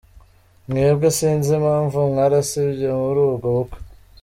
Mwebwe 0.67 1.07
sinzi 1.17 1.51
impamvu 1.59 1.97
mwarasibye 2.11 2.89
muri 3.01 3.19
ubwo 3.27 3.47
bukwe. 3.55 3.79